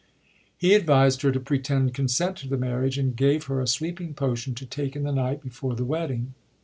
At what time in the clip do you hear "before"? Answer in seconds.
5.43-5.75